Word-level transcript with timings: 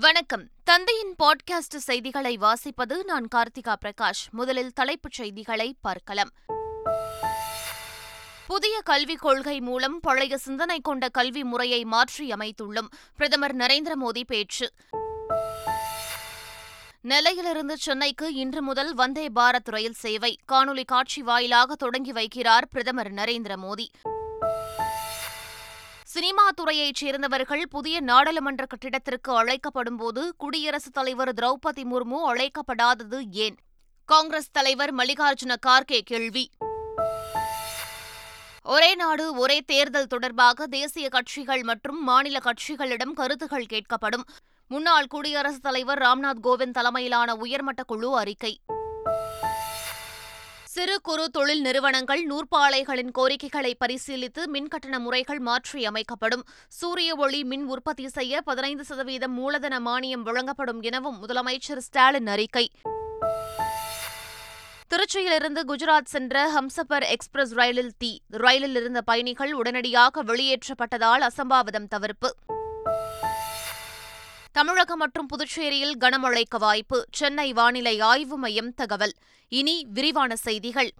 வணக்கம். 0.00 0.48
தந்தையின் 0.64 1.14
பாட்காஸ்ட் 1.22 1.76
செய்திகளை 1.76 2.38
வாசிப்பது 2.38 3.04
நான் 3.04 3.28
கார்த்திகா 3.34 3.76
பிரகாஷ். 3.84 4.30
முதலில் 4.30 4.72
தலைப்புச் 4.72 5.12
செய்திகளை 5.12 5.76
பார்க்கலாம். 5.80 6.30
புதிய 8.46 8.80
கல்விக் 8.80 9.18
கொள்கை 9.18 9.60
மூலம் 9.60 10.00
பழைய 10.00 10.38
சிந்தனை 10.38 10.80
கொண்ட 10.80 11.08
கல்வி 11.08 11.44
முறையை 11.44 11.84
மாற்றியமைத்துள்ளோம். 11.84 12.86
பிரதமர் 13.16 13.56
நரேந்திர 13.56 13.92
மோடி 14.04 14.22
பேச்சு. 14.26 14.72
நெல்லையிலிருந்து 17.02 17.74
சென்னைக்கு 17.74 18.34
இன்று 18.34 18.62
முதல் 18.62 18.94
வந்தே 18.94 19.28
பாரத் 19.34 19.70
ரயில் 19.70 19.94
சேவை. 19.94 20.38
காணொலி 20.52 20.84
காட்சி 20.84 21.22
வாயிலாக 21.22 21.74
தொடங்கி 21.74 22.12
வைக்கிறார் 22.12 22.64
பிரதமர் 22.70 23.12
நரேந்திர 23.12 23.56
மோடி. 23.56 23.86
சினிமா 26.12 26.48
துறையைச் 26.60 26.94
சேர்ந்தவர்கள் 26.94 27.68
புதிய 27.68 28.00
நாடாளுமன்ற 28.00 28.66
கட்டிடத்திற்கு 28.66 29.28
அழைக்கப்படும்போது 29.28 30.28
குடியரசுத் 30.36 30.92
தலைவர் 30.92 31.34
திரௌபதி 31.34 31.84
முர்மு 31.84 32.16
அழைக்கப்படாதது 32.26 33.22
ஏன்? 33.30 33.56
காங்கிரஸ் 34.04 34.50
தலைவர் 34.50 34.94
மல்லிகார்ஜுன 34.94 35.56
கார்கே 35.66 36.00
கேள்வி. 36.00 36.50
ஒரே 38.62 38.94
நாடு 38.94 39.34
ஒரே 39.34 39.60
தேர்தல் 39.60 40.06
தொடர்பாக 40.06 40.66
தேசிய 40.66 41.08
கட்சிகள் 41.08 41.62
மற்றும் 41.62 42.04
மாநில 42.04 42.38
கட்சிகளிடம் 42.38 43.12
கருத்துகள் 43.12 43.66
கேட்கப்படும். 43.72 44.24
முன்னாள் 44.68 45.06
குடியரசுத் 45.06 45.62
தலைவர் 45.62 45.98
ராம்நாத் 45.98 46.42
கோவிந்த் 46.42 46.70
தலைமையிலான 46.70 47.34
உயர்மட்ட 47.34 47.82
குழு 47.82 48.16
அறிக்கை. 48.16 48.60
சிறு 50.74 51.00
குறு 51.00 51.30
தொழில் 51.30 51.60
நிறுவனங்கள் 51.60 52.26
நூற்பாலைகளின் 52.26 53.10
கோரிக்கைகளை 53.10 53.76
பரிசீலித்து 53.80 54.42
மின்கட்டண 54.52 54.98
முறைகள் 54.98 55.40
மாற்றியமைக்கப்படும் 55.40 56.44
சூரிய 56.68 57.14
ஒளி 57.14 57.44
மின் 57.44 57.66
உற்பத்தி 57.66 58.08
செய்ய 58.08 58.40
பதினைந்து 58.40 58.84
சதவீதம் 58.84 59.32
மூலதன 59.32 59.80
மானியம் 59.80 60.22
வழங்கப்படும் 60.22 60.80
எனவும் 60.80 61.18
முதலமைச்சர் 61.26 61.78
ஸ்டாலின் 61.78 62.26
அறிக்கை. 62.26 62.70
திருச்சியிலிருந்து 64.90 65.62
குஜராத் 65.66 66.12
சென்ற 66.14 66.50
ஹம்சபர் 66.54 67.06
எக்ஸ்பிரஸ் 67.08 67.54
ரயிலில் 67.54 67.92
தீ 67.98 68.20
ரயிலில் 68.28 68.74
இருந்த 68.74 69.02
பயணிகள் 69.02 69.52
உடனடியாக 69.52 70.24
வெளியேற்றப்பட்டதால் 70.24 71.28
அசம்பாவிதம் 71.28 71.88
தவிர்ப்பு. 71.88 72.34
தமிழகம் 74.52 74.98
மற்றும் 74.98 75.26
புதுச்சேரியில் 75.26 75.96
கனமழைக்கு 75.96 76.58
வாய்ப்பு. 76.58 77.06
சென்னை 77.10 77.52
வானிலை 77.52 78.00
ஆய்வு 78.00 78.36
மையம் 78.36 78.74
தகவல். 78.74 79.12
இனி 79.48 79.86
விரிவான 79.94 80.36
செய்திகள். 80.36 80.92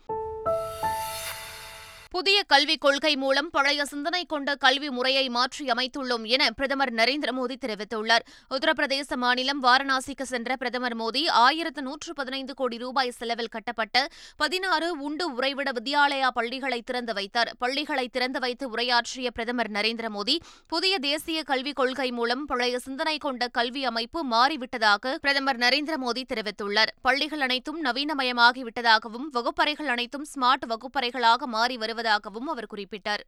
புதிய 2.15 2.39
கல்விக் 2.43 2.81
கொள்கை 2.81 3.17
மூலம் 3.17 3.49
பழைய 3.51 3.85
சிந்தனை 3.85 4.25
கொண்ட 4.25 4.55
கல்வி 4.55 4.89
முறையை 4.91 5.29
மாற்றி 5.29 5.65
அமைத்துள்ளோம் 5.75 6.25
என 6.35 6.51
பிரதமர் 6.51 6.93
நரேந்திர 6.95 7.31
மோடி 7.37 7.57
தெரிவித்துள்ளார். 7.63 8.25
உத்தரப்பிரதேச 8.55 9.17
மாநிலம் 9.17 9.63
வாரணாசிக்கு 9.63 10.25
சென்ற 10.33 10.57
பிரதமர் 10.57 10.97
மோடி 10.97 11.23
ஆயிரத்து 11.45 11.83
நூற்று 11.83 12.13
பதினைந்து 12.13 12.55
கோடி 12.55 12.79
ரூபாய் 12.79 13.13
செலவில் 13.19 13.49
கட்டப்பட்ட 13.49 14.09
பதினாறு 14.37 14.89
உண்டு 14.99 15.27
உறைவிட 15.37 15.73
வித்யாலயா 15.79 16.29
பள்ளிகளை 16.29 16.83
திறந்து 16.83 17.15
வைத்தார். 17.15 17.53
பள்ளிகளை 17.59 18.09
திறந்து 18.09 18.41
வைத்து 18.41 18.69
உரையாற்றிய 18.69 19.31
பிரதமர் 19.31 19.71
நரேந்திர 19.71 20.11
மோடி 20.19 20.37
புதிய 20.67 20.99
தேசிய 20.99 21.43
கல்விக் 21.43 21.77
கொள்கை 21.77 22.11
மூலம் 22.11 22.45
பழைய 22.45 22.79
சிந்தனை 22.79 23.17
கொண்ட 23.19 23.49
கல்வி 23.49 23.85
அமைப்பு 23.85 24.27
மாறிவிட்டதாக 24.35 25.15
பிரதமர் 25.25 25.63
நரேந்திர 25.65 25.97
மோடி 26.05 26.25
தெரிவித்துள்ளார். 26.35 26.95
பள்ளிகள் 27.03 27.41
அனைத்தும் 27.41 27.81
நவீனமயமாகிவிட்டதாகவும் 27.85 29.27
வகுப்பறைகள் 29.33 29.87
அனைத்தும் 29.87 30.29
ஸ்மார்ட் 30.35 30.71
வகுப்பறைகளாக 30.75 31.53
மாறி 31.57 31.77
வருவது 31.77 32.01
வருவதாகவும் 32.03 32.51
அவர் 32.55 32.73
குறிப்பிட்டார். 32.75 33.25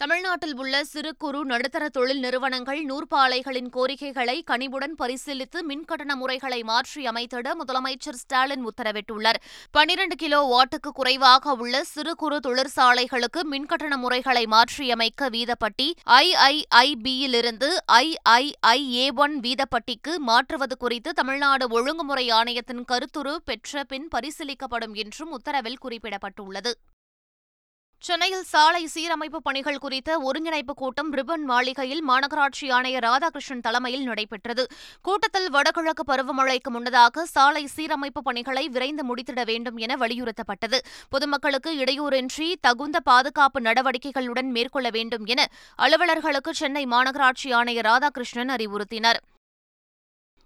தமிழ்நாட்டில் 0.00 0.54
உள்ள 0.56 0.84
சிறு 0.84 1.10
குறு 1.16 1.40
நடுத்தர 1.44 1.88
தொழில் 1.88 2.18
நிறுவனங்கள் 2.18 2.80
நூற்பாலைகளின் 2.84 3.68
கோரிக்கைகளை 3.68 4.42
கனிவுடன் 4.42 4.94
பரிசீலித்து 4.98 5.58
மின்கட்டண 5.68 6.12
முறைகளை 6.14 6.62
மாற்றி 6.62 7.02
அமைத்திட 7.06 7.50
முதலமைச்சர் 7.60 8.18
ஸ்டாலின் 8.22 8.64
உத்தரவிட்டுள்ளார். 8.70 9.38
பனிரண்டு 9.70 10.16
கிலோ 10.16 10.40
வாட்டுக்கு 10.52 10.90
குறைவாக 10.94 11.54
உள்ள 11.54 11.84
சிறு 11.84 12.14
குறு 12.14 12.38
தொழிற்சாலைகளுக்கு 12.46 13.42
மின்கட்டண 13.52 13.96
முறைகளை 13.96 14.44
மாற்றியமைக்க 14.46 15.28
வீதப்பட்டி 15.28 15.88
ஐஐஐபியிலிருந்து 16.18 17.70
ஐஐஐஏ 17.98 19.06
ஒன் 19.14 19.40
வீதப்பட்டிக்கு 19.40 20.14
மாற்றுவது 20.30 20.76
குறித்து 20.76 21.12
தமிழ்நாடு 21.12 21.68
ஒழுங்குமுறை 21.68 22.30
ஆணையத்தின் 22.30 22.84
கருத்துரு 22.92 23.36
பெற்ற 23.44 23.84
பின் 23.84 24.08
பரிசீலிக்கப்படும் 24.16 24.96
என்றும் 25.04 25.32
உத்தரவில் 25.38 25.80
குறிப்பிடப்பட்டுள்ளது. 25.84 26.74
சென்னையில் 28.06 28.42
சாலை 28.42 28.88
சீரமைப்பு 28.94 29.36
பணிகள் 29.36 29.78
குறித்த 29.78 30.18
ஒருங்கிணைப்பு 30.18 30.74
கூட்டம் 30.74 31.12
ரிப்பன் 31.14 31.44
மாளிகையில் 31.44 32.02
மாநகராட்சி 32.08 32.66
ஆணையர் 32.70 33.02
ராதாகிருஷ்ணன் 33.02 33.62
தலைமையில் 33.62 34.04
நடைபெற்றது. 34.04 34.64
கூட்டத்தில் 35.02 35.50
வடகிழக்கு 35.50 36.04
பருவமழைக்கு 36.12 36.70
முன்னதாக 36.70 37.24
சாலை 37.24 37.68
சீரமைப்பு 37.76 38.22
பணிகளை 38.22 38.68
விரைந்து 38.68 39.04
முடித்திட 39.04 39.44
வேண்டும் 39.44 39.76
என 39.76 39.96
வலியுறுத்தப்பட்டது. 39.96 40.80
பொதுமக்களுக்கு 41.08 41.72
இடையூறின்றி 41.76 42.54
தகுந்த 42.60 43.00
பாதுகாப்பு 43.00 43.60
நடவடிக்கைகளுடன் 43.60 44.50
மேற்கொள்ள 44.50 44.90
வேண்டும் 44.90 45.24
என 45.24 45.48
அலுவலர்களுக்கு 45.78 46.50
சென்னை 46.50 46.86
மாநகராட்சி 46.86 47.52
ஆணையர் 47.52 47.84
ராதாகிருஷ்ணன் 47.84 48.54
அறிவுறுத்தினார். 48.56 49.20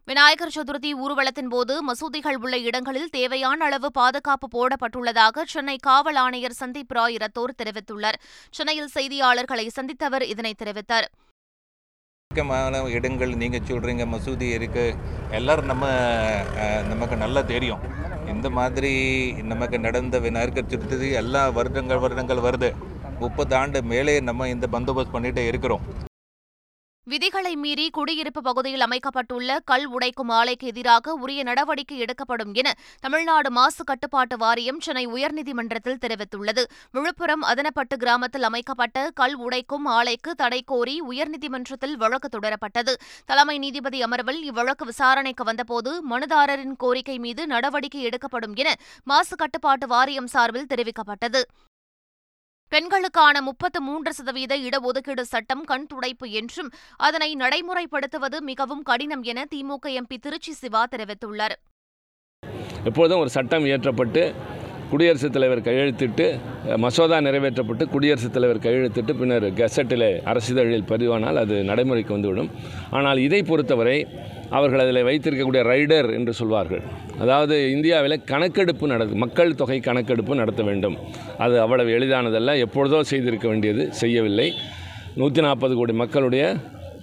விநாயகர் 0.08 0.52
சதுர்த்தி 0.54 0.90
ஊர்வலத்தின் 1.04 1.48
போது 1.52 1.74
மசூதிகள் 1.86 2.36
உள்ள 2.44 2.56
இடங்களில் 2.68 3.10
தேவையான 3.16 3.64
அளவு 3.66 3.88
பாதுகாப்பு 3.98 4.46
போடப்பட்டுள்ளதாக 4.54 5.44
சென்னை 5.54 5.74
காவல் 5.86 6.18
ஆணையர் 6.22 6.56
சந்தீப் 6.60 6.94
ராய் 6.98 7.16
ரத்தோர் 7.22 7.52
தெரிவித்துள்ளார். 7.60 8.18
சென்னையில் 8.56 8.88
செய்தியாளர்களை 8.94 9.66
சந்தித்தவர் 9.76 10.24
இதனை 10.32 10.52
தெரிவித்தார். 10.62 11.08
முக்கியமான 12.30 12.82
இடங்கள் 12.96 13.36
நீங்கள் 13.42 13.66
சொல்கிறீங்க 13.72 14.06
மசூதி 14.14 14.48
இருக்குது 14.56 14.96
எல்லோரும் 15.40 15.70
நம்ம 15.72 15.92
நமக்கு 16.92 17.18
நல்லா 17.26 17.44
தெரியும். 17.52 17.84
இந்த 18.34 18.48
மாதிரி 18.58 18.94
நமக்கு 19.52 19.78
நடந்த 19.86 20.18
விநாயகர் 20.26 20.72
சதுர்த்தி 20.74 21.14
எல்லா 21.22 21.44
வருடங்கள் 21.60 22.04
வருடங்கள் 22.06 22.46
வருது. 22.48 22.70
முப்பது 23.24 23.56
ஆண்டு 23.62 23.88
மேலே 23.94 24.16
நம்ம 24.30 24.48
இந்த 24.56 24.68
பந்தோபஸ்த் 24.76 25.16
பண்ணிகிட்டே 25.16 25.44
இருக்கிறோம். 25.52 25.84
விதிகளை 27.10 27.56
மீறி 27.56 27.84
குடியிருப்பு 27.90 28.40
பகுதியில் 28.46 28.84
அமைக்கப்பட்டுள்ள 28.86 29.50
கல் 29.70 29.86
உடைக்கும் 29.90 30.30
ஆலைக்கு 30.38 30.66
எதிராக 30.70 31.14
உரிய 31.24 31.42
நடவடிக்கை 31.42 31.98
எடுக்கப்படும் 31.98 32.52
என 32.54 32.68
தமிழ்நாடு 33.00 33.50
மாசு 33.50 33.82
கட்டுப்பாட்டு 33.84 34.36
வாரியம் 34.36 34.80
சென்னை 34.80 35.04
உயர்நீதிமன்றத்தில் 35.06 36.00
தெரிவித்துள்ளது. 36.04 36.64
விழுப்புரம் 36.90 37.42
அதனப்பட்டு 37.42 37.96
கிராமத்தில் 37.96 38.42
அமைக்கப்பட்ட 38.42 39.06
கல் 39.20 39.36
உடைக்கும் 39.38 39.86
ஆலைக்கு 39.98 40.34
தடை 40.36 40.60
கோரி 40.62 40.96
உயர்நீதிமன்றத்தில் 41.08 41.96
வழக்கு 41.96 42.30
தொடரப்பட்டது. 42.36 42.94
தலைமை 43.24 43.56
நீதிபதி 43.58 44.00
அமர்வில் 44.02 44.42
இவ்வழக்கு 44.50 44.86
விசாரணைக்கு 44.92 45.44
வந்தபோது 45.44 45.92
மனுதாரரின் 46.10 46.76
கோரிக்கை 46.76 47.18
மீது 47.18 47.44
நடவடிக்கை 47.46 48.02
எடுக்கப்படும் 48.02 48.54
என 48.54 48.76
மாசு 49.04 49.36
கட்டுப்பாட்டு 49.36 49.86
வாரியம் 49.86 50.26
சார்பில் 50.26 50.70
தெரிவிக்கப்பட்டது. 50.74 51.42
பெண்களுக்கான 52.72 53.40
முப்பத்து 53.40 53.80
மூன்று 53.80 54.10
சதவீத 54.14 54.52
இடஒதுக்கீடு 54.58 55.20
சட்டம் 55.20 55.64
கண் 55.64 55.86
துடைப்பு 55.86 56.26
என்றும் 56.30 56.70
அதனை 56.96 57.30
நடைமுறைப்படுத்துவது 57.36 58.40
மிகவும் 58.40 58.82
கடினம் 58.82 59.22
என 59.22 59.44
திமுக 59.54 59.88
எம்பி 60.00 60.18
திருச்சி 60.18 60.52
சிவா 60.52 60.82
தெரிவித்துள்ளார். 60.96 61.56
எப்பொழுதும் 62.84 63.18
ஒரு 63.18 63.30
சட்டம் 63.30 63.64
இயற்றப்பட்டு 63.64 64.22
குடியரசுத் 64.90 65.34
தலைவர் 65.36 65.60
கையெழுத்திட்டு 65.66 66.26
மசோதா 66.84 67.16
நிறைவேற்றப்பட்டு 67.26 67.84
குடியரசுத் 67.94 68.34
தலைவர் 68.36 68.60
கையெழுத்திட்டு 68.66 69.12
பின்னர் 69.18 69.46
கெசட்டில் 69.58 70.06
அரசிதழில் 70.30 70.86
பதிவானால் 70.90 71.38
அது 71.42 71.56
நடைமுறைக்கு 71.70 72.12
வந்துவிடும். 72.16 72.48
ஆனால் 72.98 73.18
இதை 73.26 73.40
பொறுத்தவரை 73.50 73.98
அவர்கள் 74.58 74.82
அதில் 74.84 75.06
வைத்திருக்கக்கூடிய 75.08 75.62
ரைடர் 75.72 76.08
என்று 76.18 76.32
சொல்வார்கள். 76.40 76.82
அதாவது 77.22 77.56
இந்தியாவில் 77.74 78.16
கணக்கெடுப்பு 78.30 78.86
நடத்து 78.92 79.16
மக்கள் 79.24 79.52
தொகை 79.60 79.78
கணக்கெடுப்பு 79.88 80.40
நடத்த 80.40 80.62
வேண்டும். 80.68 80.96
அது 81.46 81.56
அவ்வளவு 81.64 81.90
எளிதானதல்ல. 81.98 82.54
எப்பொழுதோ 82.66 83.00
செய்திருக்க 83.12 83.46
வேண்டியது 83.52 83.84
செய்யவில்லை. 84.02 84.48
நூற்றி 85.20 85.42
நாற்பது 85.46 85.76
கோடி 85.80 85.96
மக்களுடைய 86.02 86.44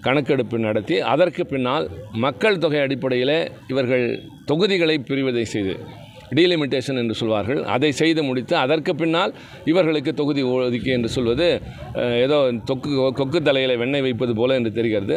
கணக்கெடுப்பு 0.08 0.58
நடத்தி 0.66 0.96
அதற்கு 1.14 1.44
பின்னால் 1.52 1.86
மக்கள் 2.26 2.62
தொகை 2.64 2.82
அடிப்படையில் 2.86 3.38
இவர்கள் 3.74 4.08
தொகுதிகளை 4.50 4.98
பிரிவதை 5.10 5.46
செய்து 5.54 5.76
டீலிமிட்டேஷன் 6.38 7.02
என்று 7.04 7.16
சொல்வார்கள். 7.22 7.62
அதை 7.76 7.92
செய்து 8.02 8.24
முடித்து 8.30 8.56
அதற்கு 8.64 8.94
பின்னால் 9.02 9.34
இவர்களுக்கு 9.74 10.14
தொகுதி 10.22 10.44
ஒதுக்கி 10.56 10.92
என்று 10.98 11.10
சொல்வது 11.18 11.48
ஏதோ 12.26 12.40
தொக்கு 12.72 12.92
கொக்கு 13.22 13.42
தலையில் 13.50 13.80
வெண்ணெய் 13.84 14.06
வைப்பது 14.08 14.36
போல 14.42 14.56
என்று 14.62 14.74
தெரிகிறது. 14.80 15.16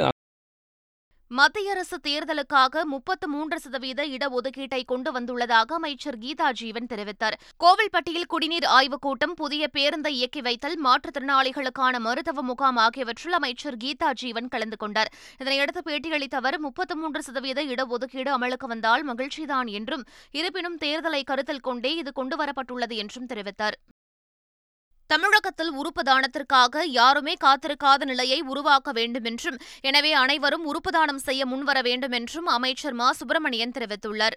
மத்திய 1.39 1.71
அரசு 1.71 1.97
தேர்தலுக்காக 2.09 2.83
முப்பத்து 2.85 3.29
மூன்று 3.29 3.61
சதவீத 3.61 4.07
இடஒதுக்கீட்டை 4.07 4.81
கொண்டு 4.85 5.11
வந்துள்ளதாக 5.17 5.77
அமைச்சர் 5.79 6.19
கீதா 6.19 6.53
ஜீவன் 6.53 6.89
தெரிவித்தார். 6.93 7.37
கோவில்பட்டியில் 7.65 8.27
குடிநீர் 8.27 8.67
ஆய்வுக் 8.77 9.01
கூட்டம் 9.01 9.35
புதிய 9.35 9.69
பேருந்தை 9.77 10.09
இயக்கி 10.09 10.41
வைத்தல் 10.41 10.77
மாற்றுத்திறனாளிகளுக்கான 10.85 11.99
மருத்துவ 11.99 12.43
முகாம் 12.43 12.77
ஆகியவற்றில் 12.77 13.33
அமைச்சர் 13.33 13.77
கீதா 13.85 14.13
ஜீவன் 14.13 14.49
கலந்து 14.49 14.77
கொண்டார். 14.77 15.13
இதனையடுத்து 15.39 15.83
பேட்டியளித்த 15.85 16.35
அவர் 16.35 16.59
முப்பத்து 16.59 16.97
மூன்று 16.97 17.23
சதவீத 17.23 17.65
இடஒதுக்கீடு 17.65 18.33
அமலுக்கு 18.39 18.67
வந்தால் 18.67 19.07
மகிழ்ச்சிதான் 19.11 19.71
என்றும் 19.79 20.05
இருப்பினும் 20.31 20.79
தேர்தலை 20.79 21.23
கருத்தில் 21.25 21.65
கொண்டே 21.69 21.95
இது 21.95 22.13
கொண்டுவரப்பட்டுள்ளது 22.17 22.97
என்றும் 23.05 23.27
தெரிவித்தார். 23.27 23.79
தமிழகத்தில் 25.11 25.73
உறுப்பு 25.73 26.03
தானத்திற்காக 26.03 26.83
யாருமே 26.91 27.35
காத்திருக்காத 27.45 28.05
நிலையை 28.05 28.39
உருவாக்க 28.43 28.93
வேண்டுமென்றும் 28.93 29.59
எனவே 29.81 30.13
அனைவரும் 30.13 30.65
உறுப்பு 30.65 30.91
தானம் 30.91 31.19
செய்ய 31.19 31.43
முன்வர 31.47 31.79
வேண்டுமென்றும் 31.83 32.47
அமைச்சர் 32.47 32.93
மா. 32.93 33.07
சுப்பிரமணியன் 33.13 33.75
தெரிவித்துள்ளார். 33.79 34.37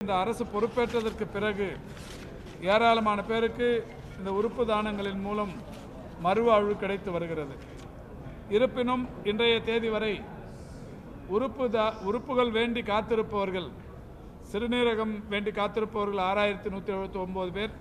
இந்த 0.00 0.12
அரசு 0.14 0.44
பொறுப்பேற்றதற்கு 0.44 1.26
பிறகு 1.32 1.66
ஏராளமான 2.60 3.22
பேருக்கு 3.22 3.68
இந்த 4.18 4.32
உறுப்பு 4.32 4.64
தானங்களின் 4.64 5.20
மூலம் 5.20 5.54
மறுவாழ்வு 6.22 6.76
கிடைத்து 6.76 7.10
வருகிறது. 7.10 7.54
இருப்பினும் 8.48 9.04
இன்றைய 9.24 9.56
தேதி 9.60 9.88
வரை 9.88 10.14
உறுப்பு 11.28 11.70
தா 11.70 11.84
உறுப்புகள் 12.02 12.50
வேண்டி 12.50 12.82
காத்திருப்பவர்கள் 12.82 13.68
சிறுநீரகம் 14.52 15.14
வேண்டி 15.28 15.50
காத்திருப்பவர்கள் 15.50 16.22
ஆறாயிரத்தி 16.28 16.68
நூற்றி 16.68 16.92
எழுபத்தி 16.92 17.18
ஒம்பது 17.24 17.52
பேர் 17.52 17.72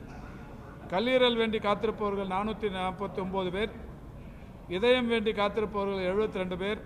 கல்லீரல் 0.92 1.38
வேண்டி 1.42 1.60
காத்திருப்பவர்கள் 1.66 2.34
நானூற்றி 2.34 2.68
நாற்பத்தி 2.76 3.20
ஒம்பது 3.24 3.50
பேர் 3.56 3.72
இதயம் 4.76 5.10
வேண்டி 5.14 5.32
காத்திருப்பவர்கள் 5.40 6.08
எழுபத்தி 6.10 6.42
ரெண்டு 6.42 6.58
பேர் 6.62 6.80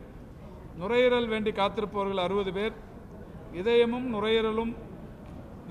நுரையீரல் 0.82 1.30
வேண்டி 1.34 1.52
காத்திருப்பவர்கள் 1.62 2.24
அறுபது 2.26 2.52
பேர் 2.58 2.76
இதயமும் 3.60 4.08
நுரையீரலும் 4.16 4.74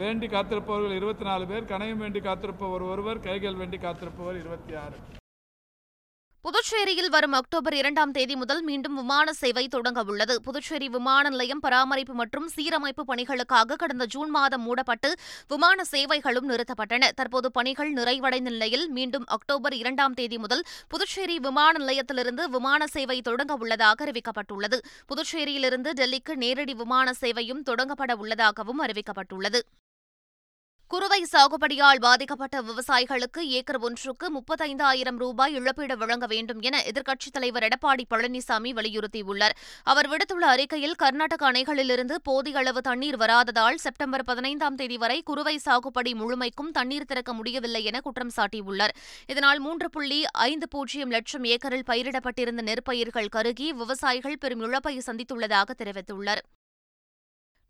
வேண்டி 0.03 0.27
காத்திருப்பவர்கள் 0.35 0.97
இருபத்தி 0.99 1.25
நாலு 1.29 1.45
பேர் 1.51 1.69
கணையம் 1.73 2.03
வேண்டி 2.05 2.21
காத்திருப்பவர் 2.29 2.85
ஒருவர் 2.93 3.25
கைகள் 3.27 3.61
வேண்டி 3.61 3.79
காத்திருப்பவர் 3.85 4.41
இருபத்தி 4.43 4.75
ஆறு. 4.85 4.97
புதுச்சேரியில் 6.47 7.09
வரும் 7.15 7.33
அக்டோபர் 7.33 7.75
இரண்டாம் 7.75 8.13
தேதி 8.17 8.35
முதல் 8.41 8.61
மீண்டும் 8.63 8.95
விமான 8.95 9.33
சேவை 9.39 9.69
தொடங்க 9.69 10.03
உள்ளது. 10.11 10.35
புதுச்சேரி 10.41 10.89
விமான 10.89 11.29
நிலையம் 11.29 11.63
பராமரிப்பு 11.65 12.15
மற்றும் 12.15 12.47
சீரமைப்பு 12.57 13.03
பணிகளுக்காக 13.09 13.77
கடந்த 13.77 14.05
ஜூன் 14.05 14.31
மாதம் 14.31 14.63
மூடப்பட்டு 14.63 15.11
விமான 15.49 15.85
சேவைகளும் 15.85 16.47
நிறுத்தப்பட்டன. 16.51 17.09
தற்போது 17.15 17.51
பணிகள் 17.51 17.91
நிறைவடைந்த 17.93 18.53
நிலையில் 18.57 18.87
மீண்டும் 18.99 19.25
அக்டோபர் 19.37 19.75
இரண்டாம் 19.75 20.15
தேதி 20.15 20.39
முதல் 20.39 20.63
புதுச்சேரி 20.89 21.39
விமான 21.39 21.73
நிலையத்திலிருந்து 21.79 22.47
விமான 22.49 22.87
சேவை 22.87 23.21
தொடங்க 23.21 23.55
உள்ளதாக 23.55 24.07
அறிவிக்கப்பட்டுள்ளது. 24.07 24.79
புதுச்சேரியிலிருந்து 25.09 25.93
டெல்லிக்கு 26.03 26.37
நேரடி 26.45 26.75
விமான 26.75 27.15
சேவையும் 27.21 27.65
தொடங்கப்பட 27.71 28.15
உள்ளதாகவும் 28.15 28.83
அறிவிக்கப்பட்டுள்ளது. 28.87 29.63
குறுவை 30.89 31.27
சாகுபடியால் 31.33 32.01
பாதிக்கப்பட்ட 32.01 32.63
விவசாயிகளுக்கு 32.63 33.39
ஏக்கர் 33.39 33.79
ஒன்றுக்கு 33.79 34.27
முப்பத்தைந்தாயிரம் 34.33 35.17
ரூபாய் 35.17 35.55
இழப்பீடு 35.55 35.97
வழங்க 35.97 36.27
வேண்டும் 36.27 36.61
என 36.61 36.83
எதிர்க்கட்சித் 36.87 37.33
தலைவர் 37.33 37.63
எடப்பாடி 37.63 38.05
பழனிசாமி 38.11 38.71
வலியுறுத்தியுள்ளார். 38.79 39.55
அவர் 39.83 40.09
விடுத்துள்ள 40.09 40.45
அறிக்கையில் 40.47 40.95
கர்நாடக 40.95 41.53
அணைகளிலிருந்து 41.53 42.17
போதிய 42.23 42.59
அளவு 42.59 42.81
தண்ணீர் 42.81 43.17
வராததால் 43.17 43.75
செப்டம்பர் 43.75 44.25
பதினைந்தாம் 44.25 44.75
தேதி 44.75 44.97
வரை 44.97 45.23
குறுவை 45.23 45.61
சாகுபடி 45.65 46.15
முழுமைக்கும் 46.15 46.71
தண்ணீர் 46.71 47.05
திறக்க 47.05 47.33
முடியவில்லை 47.33 47.85
என 47.85 48.01
குற்றம் 48.01 48.35
சாட்டியுள்ளார். 48.37 48.95
இதனால் 49.27 49.59
மூன்று 49.59 49.91
புள்ளி 49.91 50.25
ஐந்து 50.27 50.69
பூஜ்ஜியம் 50.69 51.11
லட்சம் 51.11 51.45
ஏக்கரில் 51.45 51.89
பயிரிடப்பட்டிருந்த 51.91 52.63
நெற்பயிர்கள் 52.63 53.29
கருகி 53.29 53.73
விவசாயிகள் 53.73 54.39
பெரும் 54.39 54.61
இழப்பை 54.61 55.03
சந்தித்துள்ளதாக 55.07 55.71
தெரிவித்துள்ளார். 55.83 56.45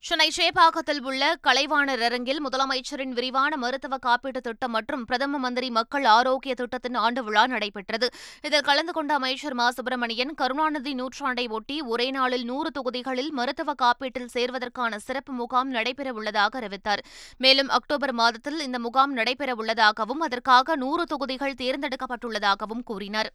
சென்னை 0.06 0.32
சேப்பாக்கத்தில் 0.36 1.00
உள்ள 1.02 1.36
கலைவாணர் 1.46 2.02
அரங்கில் 2.02 2.40
முதலமைச்சரின் 2.46 3.08
விரிவான 3.08 3.56
மருத்துவ 3.56 3.96
காப்பீட்டுத் 4.06 4.40
திட்டம் 4.40 4.70
மற்றும் 4.70 5.04
பிரதம 5.04 5.38
மந்திரி 5.38 5.70
மக்கள் 5.70 6.04
ஆரோக்கிய 6.04 6.54
திட்டத்தின் 6.54 6.94
ஆண்டு 6.94 7.24
விழா 7.24 7.46
நடைபெற்றது. 7.46 8.08
இதில் 8.42 8.60
கலந்து 8.60 8.92
கொண்ட 8.92 9.14
அமைச்சர் 9.14 9.54
மா. 9.54 9.70
சுப்பிரமணியன் 9.70 10.34
கருணாநிதி 10.34 10.94
நூற்றாண்டை 10.94 11.48
ஒட்டி 11.48 11.80
ஒரே 11.80 12.10
நாளில் 12.10 12.44
நூறு 12.44 12.70
தொகுதிகளில் 12.70 13.30
மருத்துவ 13.30 13.74
காப்பீட்டில் 13.82 14.30
சேர்வதற்கான 14.34 14.98
சிறப்பு 14.98 15.32
முகாம் 15.32 15.74
நடைபெறவுள்ளதாக 15.74 16.56
அறிவித்தார். 16.56 17.04
மேலும் 17.38 17.68
அக்டோபர் 17.68 18.12
மாதத்தில் 18.12 18.60
இந்த 18.60 18.78
முகாம் 18.78 19.16
நடைபெறவுள்ளதாகவும் 19.16 20.24
அதற்காக 20.28 20.76
நூறு 20.76 21.04
தொகுதிகள் 21.04 21.58
தேர்ந்தெடுக்கப்பட்டுள்ளதாகவும் 21.62 22.82
கூறினார். 22.84 23.32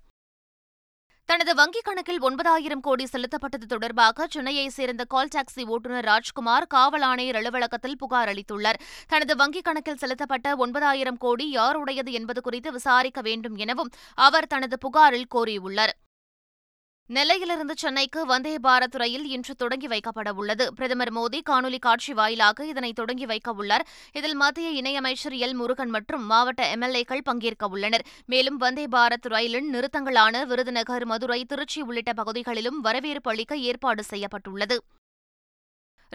தனது 1.31 1.53
வங்கிக் 1.53 1.85
கணக்கில் 1.87 2.21
ஒன்பதாயிரம் 2.21 2.79
கோடி 2.79 3.07
செலுத்தப்பட்டது 3.11 3.65
தொடர்பாக 3.67 4.27
சென்னையைச் 4.27 4.71
சேர்ந்த 4.71 5.03
கால் 5.03 5.31
டாக்ஸி 5.35 5.63
ஓட்டுநர் 5.65 6.03
ராஜ்குமார் 6.03 6.67
காவல் 6.67 7.01
ஆணையர் 7.01 7.35
அலுவலகத்தில் 7.35 7.97
புகார் 7.97 8.29
அளித்துள்ளார். 8.29 8.79
தனது 9.07 9.35
வங்கிக் 9.35 9.67
கணக்கில் 9.67 9.97
செலுத்தப்பட்ட 9.97 10.55
ஒன்பதாயிரம் 10.55 11.17
கோடி 11.17 11.49
யாருடையது 11.51 12.11
என்பது 12.11 12.41
குறித்து 12.41 12.71
விசாரிக்க 12.71 13.21
வேண்டும் 13.21 13.55
எனவும் 13.55 13.91
அவர் 14.15 14.47
தனது 14.47 14.77
புகாரில் 14.77 15.31
கோரியுள்ளார். 15.35 15.95
நெல்லையிலிருந்து 17.15 17.73
சென்னைக்கு 17.75 18.25
வந்தே 18.25 18.57
பாரத் 18.63 18.97
ரயில் 18.97 19.25
இன்று 19.25 19.55
தொடங்கி 19.55 19.87
வைக்கப்பட 19.87 20.29
உள்ளது. 20.31 20.73
பிரதமர் 20.73 21.13
மோடி 21.13 21.39
காணொலி 21.49 21.79
காட்சி 21.79 22.13
வாயிலாக 22.13 22.65
இதனை 22.65 22.93
தொடங்கி 22.93 23.25
வைக்க 23.25 23.51
உள்ளார். 23.51 23.85
இதில் 24.13 24.35
மத்திய 24.35 24.81
இணையமைச்சர் 24.81 25.35
எல் 25.37 25.53
முருகன் 25.53 25.89
மற்றும் 25.89 26.25
மாவட்ட 26.25 26.75
எம்எல்ஏக்கள் 26.75 27.21
பங்கேற்க 27.23 27.67
உள்ளனர். 27.67 28.05
மேலும் 28.25 28.57
வந்தே 28.57 28.85
பாரத் 28.85 29.29
ரயிலின் 29.29 29.69
நிறுத்தங்களான 29.73 30.45
விருதுநகர் 30.45 31.05
மதுரை 31.05 31.45
திருச்சி 31.45 31.81
உள்ளிட்ட 31.81 32.13
பகுதிகளிலும் 32.13 32.81
வரவேற்பு 32.81 33.31
அளிக்க 33.31 33.57
ஏற்பாடு 33.57 34.03
செய்யப்பட்டுள்ளது. 34.03 34.79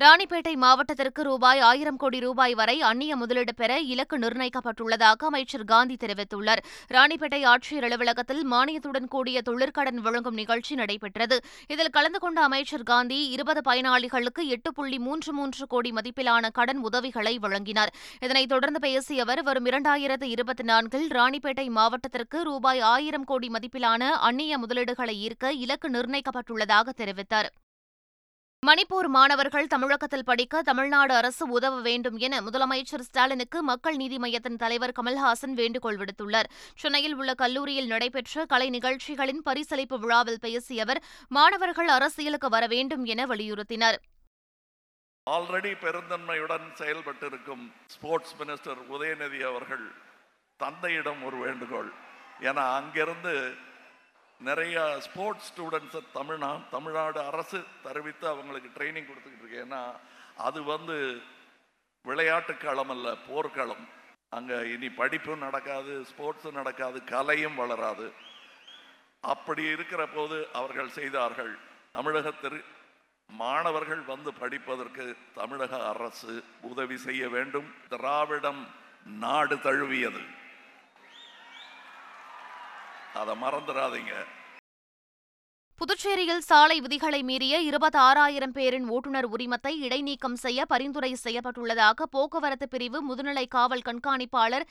ராணிப்பேட்டை 0.00 0.52
மாவட்டத்திற்கு 0.54 1.22
ரூபாய் 1.22 1.60
ஆயிரம் 1.60 1.96
கோடி 1.96 2.18
ரூபாய் 2.20 2.54
வரை 2.54 2.80
அந்நிய 2.80 3.16
முதலீடு 3.16 3.54
பெற 3.54 3.80
இலக்கு 3.80 4.18
நிர்ணயிக்கப்பட்டுள்ளதாக 4.18 5.24
அமைச்சர் 5.24 5.64
காந்தி 5.64 5.96
தெரிவித்துள்ளார். 6.04 6.62
ராணிப்பேட்டை 6.92 7.40
ஆட்சியர் 7.46 7.86
அலுவலகத்தில் 7.88 8.42
மானியத்துடன் 8.52 9.08
கூடிய 9.08 9.42
தொழிற்கடன் 9.42 10.00
வழங்கும் 10.00 10.34
நிகழ்ச்சி 10.34 10.74
நடைபெற்றது. 10.74 11.40
இதில் 11.66 11.90
கலந்து 11.90 12.18
கொண்ட 12.18 12.40
அமைச்சர் 12.40 12.82
காந்தி 12.82 13.28
இருபது 13.28 13.72
பயனாளிகளுக்கு 13.72 14.44
எட்டு 14.46 14.72
புள்ளி 14.72 14.98
மூன்று 14.98 15.32
மூன்று 15.32 15.66
கோடி 15.66 15.92
மதிப்பிலான 15.92 16.50
கடன் 16.52 16.78
உதவிகளை 16.78 17.38
வழங்கினார். 17.38 17.92
இதனைத் 18.20 18.48
தொடர்ந்து 18.48 18.80
பேசிய 18.80 19.22
அவர் 19.22 19.42
வரும் 19.42 19.66
இரண்டாயிரத்து 19.66 20.22
இருபத்தி 20.22 20.62
நான்கில் 20.62 21.06
ராணிப்பேட்டை 21.08 21.68
மாவட்டத்திற்கு 21.68 22.42
ரூபாய் 22.42 22.80
ஆயிரம் 22.80 23.24
கோடி 23.24 23.48
மதிப்பிலான 23.48 24.10
அந்நிய 24.28 24.58
முதலீடுகளை 24.58 25.16
ஈர்க்க 25.26 25.50
இலக்கு 25.50 25.90
நிர்ணயிக்கப்பட்டுள்ளதாக 25.90 26.88
தெரிவித்தார். 26.96 27.50
மணிப்பூர் 28.66 29.06
மாணவர்கள் 29.06 29.66
தமிழகத்தில் 29.66 30.24
படிக்க 30.24 30.62
தமிழ்நாடு 30.62 31.14
அரசு 31.14 31.44
உதவ 31.48 31.80
வேண்டும் 31.80 32.16
என 32.16 32.40
முதலமைச்சர் 32.40 33.04
ஸ்டாலினுக்கு 33.08 33.62
மக்கள் 33.62 33.96
நீதி 33.96 34.18
மையத்தின் 34.18 34.56
தலைவர் 34.56 34.92
கமல்ஹாசன் 35.00 35.54
வேண்டுகோள் 35.54 35.98
விடுத்துள்ளார். 35.98 36.48
சென்னையில் 36.74 37.14
உள்ள 37.14 37.34
கல்லூரியில் 37.34 37.86
நடைபெற்ற 37.86 38.44
கலை 38.44 38.68
நிகழ்ச்சிகளின் 38.70 39.42
பரிசளிப்பு 39.44 39.98
விழாவில் 39.98 40.40
பேசிய 40.40 40.82
அவர் 40.82 41.02
மாணவர்கள் 41.28 41.88
அரசியலுக்கு 41.88 42.48
வர 42.48 42.66
வேண்டும் 42.66 43.04
என 43.04 43.26
வலியுறுத்தினார். 43.26 43.98
ஆல்ரெடி 45.26 45.74
பெருந்தன்மையுடன் 45.84 46.66
செயல்பட்டிருக்கும் 46.80 47.64
ஸ்போர்ட்ஸ் 47.86 48.34
மினிஸ்டர் 48.38 48.82
உதயநிதி 48.90 49.42
அவர்கள் 49.52 49.86
தந்தையிடம் 50.60 51.22
ஒரு 51.22 51.36
வேண்டுகோள். 51.36 51.92
என 52.40 52.60
அங்கிருந்து 52.60 53.34
நிறைய 54.40 54.98
ஸ்போர்ட்ஸ் 55.00 55.46
ஸ்டூடெண்ட்ஸை 55.50 56.00
தமிழ்நா 56.14 56.68
தமிழ்நாடு 56.70 57.20
அரசு 57.20 57.64
தெரிவித்து 57.82 58.28
அவங்களுக்கு 58.28 58.68
ட்ரைனிங் 58.76 59.08
கொடுத்துக்கிட்டு 59.08 59.44
இருக்கு 59.44 59.64
ஏன்னா 59.64 59.82
அது 60.36 60.64
வந்து 60.64 61.22
விளையாட்டு 62.04 62.56
களம் 62.56 62.88
அல்ல 62.88 63.14
போர்க்களம். 63.28 63.84
அங்கே 64.28 64.72
இனி 64.72 64.88
படிப்பும் 64.88 65.38
நடக்காது 65.38 66.06
ஸ்போர்ட்ஸும் 66.10 66.58
நடக்காது 66.60 67.04
கலையும் 67.04 67.54
வளராது. 67.54 68.12
அப்படி 69.20 69.62
இருக்கிற 69.62 70.06
போது 70.06 70.48
அவர்கள் 70.52 70.88
செய்தார்கள். 70.88 71.58
தமிழகத்தில் 71.92 72.64
மாணவர்கள் 73.30 74.02
வந்து 74.02 74.32
படிப்பதற்கு 74.32 75.16
தமிழக 75.34 75.86
அரசு 75.86 76.44
உதவி 76.60 76.96
செய்ய 76.96 77.28
வேண்டும். 77.28 77.74
திராவிடம் 77.88 78.66
நாடு 79.04 79.60
தழுவியது. 79.60 80.22
அதை 83.20 83.34
மறந்துடாதீங்க. 83.42 84.14
புதுச்சேரியில் 85.80 86.44
சாலை 86.50 86.76
விதிகளை 86.80 87.18
மீறிய 87.22 87.54
இருபத்தி 87.60 87.98
ஆறாயிரம் 87.98 88.52
பேரின் 88.52 88.86
ஓட்டுநர் 88.88 89.28
உரிமத்தை 89.28 89.72
இடைநீக்கம் 89.86 90.36
செய்ய 90.44 90.60
பரிந்துரை 90.64 91.10
செய்யப்பட்டுள்ளதாக 91.24 92.06
போக்குவரத்து 92.10 92.68
பிரிவு 92.68 93.00
முதுநிலை 93.08 93.46
காவல் 93.48 93.86
கண்காணிப்பாளர் 93.88 94.66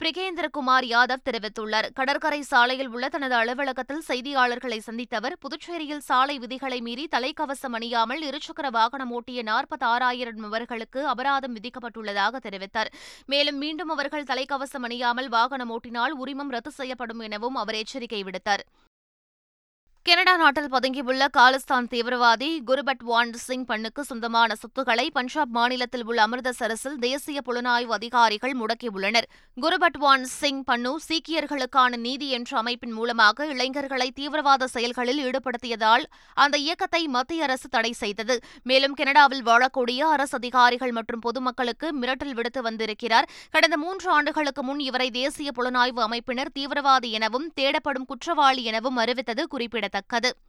பிரிகேந்திரகுமார் 0.00 0.84
யாதவ் 0.90 1.24
தெரிவித்துள்ளார். 1.28 1.86
கடற்கரை 1.92 2.42
சாலையில் 2.42 2.88
உள்ள 2.88 3.08
தனது 3.08 3.34
அலுவலகத்தில் 3.34 4.04
செய்தியாளர்களை 4.08 4.78
சந்தித்த 4.78 5.16
அவர் 5.16 5.36
புதுச்சேரியில் 5.40 6.04
சாலை 6.08 6.38
விதிகளை 6.38 6.80
மீறி 6.80 7.08
தலைக்கவசம் 7.14 7.74
அணியாமல் 7.78 8.22
இருசக்கர 8.28 8.70
வாகனம் 8.70 9.10
ஓட்டிய 9.10 9.42
நாற்பத்தாறாயிரம் 9.42 10.40
நபர்களுக்கு 10.44 11.02
அபராதம் 11.06 11.56
விதிக்கப்பட்டுள்ளதாக 11.56 12.40
தெரிவித்தார். 12.46 12.92
மேலும் 13.26 13.56
மீண்டும் 13.56 13.88
அவர்கள் 13.88 14.28
தலைக்கவசம் 14.32 14.86
அணியாமல் 14.88 15.28
வாகனம் 15.28 15.70
ஓட்டினால் 15.70 16.16
உரிமம் 16.24 16.48
ரத்து 16.48 16.70
செய்யப்படும் 16.70 17.18
எனவும் 17.18 17.54
அவர் 17.54 17.74
எச்சரிக்கை 17.74 18.22
விடுத்தார். 18.22 18.64
கனடா 20.08 20.32
நாட்டில் 20.36 20.68
பதுங்கியுள்ள 20.72 21.24
காலிஸ்தான் 21.36 21.88
தீவிரவாதி 21.92 22.48
குருபட் 22.68 23.02
வாண்ட் 23.08 23.34
சிங் 23.46 23.64
பண்ணுக்கு 23.70 24.02
சொந்தமான 24.10 24.54
சொத்துக்களை 24.54 25.04
பஞ்சாப் 25.16 25.50
மாநிலத்தில் 25.56 26.04
உள்ள 26.04 26.20
அமிர்தசரஸில் 26.26 26.96
தேசிய 27.00 27.40
புலனாய்வு 27.46 27.92
அதிகாரிகள் 27.96 28.54
முடக்கியுள்ளனர். 28.60 29.26
குருபட் 29.56 29.98
வாண்ட் 30.04 30.28
சிங் 30.36 30.62
பண்ணு 30.70 30.92
சீக்கியர்களுக்கான 31.08 31.98
நீதி 32.06 32.28
என்ற 32.30 32.56
அமைப்பின் 32.58 32.92
மூலமாக 32.92 33.46
இளைஞர்களை 33.46 34.08
தீவிரவாத 34.20 34.68
செயல்களில் 34.76 35.20
ஈடுபடுத்தியதால் 35.26 36.06
அந்த 36.34 36.56
இயக்கத்தை 36.56 37.02
மத்திய 37.16 37.44
அரசு 37.48 37.68
தடை 37.68 37.92
செய்தது. 37.92 38.36
மேலும் 38.62 38.94
கனடாவில் 38.94 39.44
வாழக்கூடிய 39.50 40.00
அரசு 40.14 40.36
அதிகாரிகள் 40.36 40.96
மற்றும் 41.00 41.24
பொதுமக்களுக்கு 41.28 41.90
மிரட்டல் 42.00 42.34
விடுத்து 42.40 42.62
வந்திருக்கிறார். 42.62 43.28
கடந்த 43.50 43.76
மூன்று 43.76 44.10
ஆண்டுகளுக்கு 44.10 44.62
முன் 44.62 44.82
இவரை 44.88 45.10
தேசிய 45.20 45.50
புலனாய்வு 45.60 46.02
அமைப்பினர் 46.08 46.54
தீவிரவாதி 46.58 47.12
எனவும் 47.20 47.52
தேடப்படும் 47.60 48.10
குற்றவாளி 48.14 48.64
எனவும் 48.72 48.96
அறிவித்தது 48.96 49.44
குறிப்பிடத்தக்கது. 49.48 49.96
குறிப்பிடத்தக்கது 49.98 50.46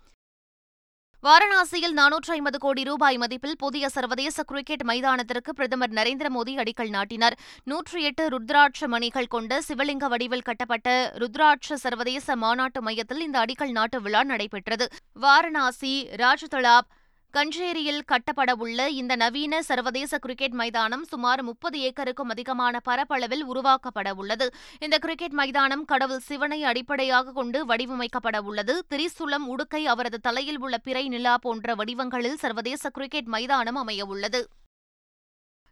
வாரணாசியில் 1.24 1.96
நானூற்று 1.98 2.32
ஐம்பது 2.32 2.58
கோடி 2.58 2.84
ரூபாய் 2.84 3.18
மதிப்பில் 3.18 3.58
புதிய 3.58 3.89
சர்வதேச 3.89 4.44
கிரிக்கெட் 4.44 4.84
மைதானத்திற்கு 4.84 5.53
பிரதமர் 5.53 5.91
நரேந்திர 5.91 6.27
மோடி 6.29 6.53
அடிக்கல் 6.58 6.89
நாட்டினார். 6.89 7.38
நூற்றி 7.63 8.03
எட்டு 8.03 8.29
ருத்ராட்ச 8.29 8.88
மணிகள் 8.88 9.27
கொண்ட 9.27 9.62
சிவலிங்க 9.68 10.08
வடிவில் 10.08 10.41
கட்டப்பட்ட 10.41 11.13
ருத்ராட்ச 11.18 11.74
சர்வதேச 11.74 12.36
மாநாட்டு 12.36 12.82
மையத்தில் 12.82 13.20
இந்த 13.20 13.46
அடிக்கல் 13.46 13.72
நாட்டு 13.72 14.01
விழா 14.01 14.24
நடைபெற்றது. 14.24 14.88
வாரணாசி 15.13 16.10
ராஜ்தலாப் 16.12 16.89
கஞ்சேரியில் 17.33 18.00
கட்டப்படவுள்ள 18.12 18.86
இந்த 19.00 19.13
நவீன 19.15 19.59
சர்வதேச 19.67 20.17
கிரிக்கெட் 20.17 20.55
மைதானம் 20.62 21.03
சுமார் 21.09 21.41
முப்பது 21.43 21.77
ஏக்கருக்கும் 21.88 22.31
அதிகமான 22.33 22.79
பரப்பளவில் 22.88 23.43
உருவாக்கப்பட 23.51 24.12
உள்ளது 24.21 24.48
இந்த 24.79 24.98
கிரிக்கெட் 24.98 25.38
மைதானம் 25.41 25.86
கடவுள் 25.91 26.25
சிவனை 26.29 26.59
அடிப்படையாக 26.63 27.33
கொண்டு 27.39 27.59
வடிவமைக்கப்பட 27.71 28.39
உள்ளது 28.51 28.75
திரிசூலம் 28.93 29.45
உடுக்கை 29.53 29.83
அவரது 29.93 30.19
தலையில் 30.19 30.59
உள்ள 30.59 30.77
பிறை 30.88 31.05
நிலா 31.15 31.36
போன்ற 31.45 31.75
வடிவங்களில் 31.81 32.41
சர்வதேச 32.45 32.91
கிரிக்கெட் 32.98 33.31
மைதானம் 33.36 33.79
அமையவுள்ளது. 33.83 34.41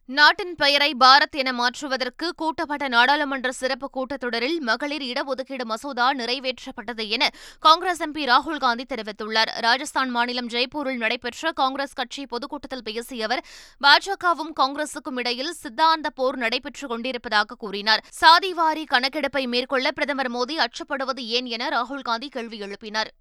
நாட்டின் 0.10 0.56
பெயரை 0.56 0.96
பாரத் 1.00 1.36
என 1.36 1.54
மாற்றுவதற்கு 1.54 2.34
கூட்டப்பட்ட 2.36 2.88
நாடாளுமன்ற 2.88 3.52
சிறப்பு 3.52 3.90
கூட்டத்தொடரில் 3.94 4.60
மகளிர் 4.60 5.02
இடஒதுக்கீடு 5.02 5.64
மசோதா 5.64 6.14
நிறைவேற்றப்பட்டது 6.14 7.08
என 7.08 7.30
காங்கிரஸ் 7.60 8.02
எம்பி 8.04 8.24
ராகுல் 8.24 8.58
காந்தி 8.58 8.86
தெரிவித்துள்ளார். 8.90 9.52
ராஜஸ்தான் 9.60 10.10
மாநிலம் 10.10 10.48
ஜெய்ப்பூரில் 10.48 10.96
நடைபெற்ற 10.96 11.52
காங்கிரஸ் 11.52 11.94
கட்சி 11.94 12.26
பொதுக்கூட்டத்தில் 12.26 12.84
பேசிய 12.84 13.26
அவர் 13.26 13.46
பாஜகவும் 13.82 14.56
காங்கிரசுக்கும் 14.60 15.18
இடையில் 15.18 15.54
சித்தாந்த 15.54 16.10
போர் 16.10 16.36
நடைபெற்றுக் 16.36 16.90
கொண்டிருப்பதாக 16.90 17.56
கூறினார். 17.56 18.04
சாதிவாரி 18.22 18.84
கணக்கெடுப்பை 18.90 19.48
மேற்கொள்ள 19.48 19.92
பிரதமர் 19.92 20.32
மோடி 20.32 20.58
அச்சப்படுவது 20.58 21.20
ஏன் 21.20 21.46
என 21.46 21.70
ராகுல் 21.70 22.02
காந்தி 22.02 22.30
கேள்வி 22.30 22.60
எழுப்பினார். 22.60 23.12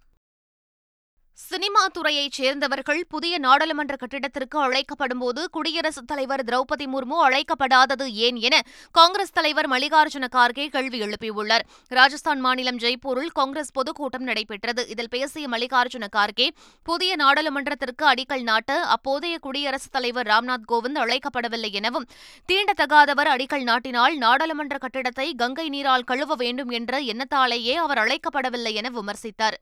சினிமா 1.38 1.80
துறையைச் 1.86 2.36
சேர்ந்தவர்கள் 2.36 3.00
புதிய 3.08 3.38
நாடாளுமன்ற 3.38 3.96
கட்டிடத்திற்கு 3.96 4.56
அழைக்கப்படும்போது 4.66 5.40
குடியரசுத் 5.56 6.06
தலைவர் 6.06 6.42
திரௌபதி 6.44 6.86
முர்மு 6.92 7.16
அழைக்கப்படாதது 7.26 8.06
ஏன் 8.26 8.36
என 8.36 8.56
காங்கிரஸ் 8.92 9.34
தலைவர் 9.38 9.68
மல்லிகார்ஜுன 9.72 10.28
கார்கே 10.36 10.66
கேள்வி 10.66 10.98
எழுப்பியுள்ளார். 11.06 11.64
ராஜஸ்தான் 11.88 12.40
மாநிலம் 12.40 12.78
ஜெய்ப்பூரில் 12.78 13.30
காங்கிரஸ் 13.40 13.72
பொதுக்கூட்டம் 13.72 14.22
நடைபெற்றது. 14.22 14.84
இதில் 14.88 15.08
பேசிய 15.08 15.48
மல்லிகார்ஜுன 15.48 16.08
கார்கே 16.16 16.48
புதிய 16.82 17.12
நாடாளுமன்றத்திற்கு 17.24 18.06
அடிக்கல் 18.14 18.46
நாட்ட 18.50 18.80
அப்போதைய 18.96 19.36
குடியரசுத் 19.38 19.94
தலைவர் 19.98 20.26
ராம்நாத் 20.26 20.68
கோவிந்த் 20.72 21.02
அழைக்கப்படவில்லை 21.04 21.72
எனவும் 21.72 22.08
தீண்டத்தகாதவர் 22.52 23.32
அடிக்கல் 23.36 23.68
நாட்டினால் 23.70 24.16
நாடாளுமன்ற 24.16 24.78
கட்டிடத்தை 24.78 25.34
கங்கை 25.34 25.68
நீரால் 25.68 26.08
கழுவ 26.12 26.34
வேண்டும் 26.34 26.74
என்ற 26.80 27.00
எண்ணத்தாலேயே 27.12 27.76
அவர் 27.86 28.02
அழைக்கப்படவில்லை 28.06 28.74
என 28.74 28.90
விமர்சித்தார். 28.90 29.58